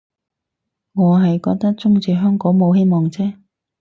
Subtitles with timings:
[0.93, 3.37] 我係覺得中殖香港冇希望啫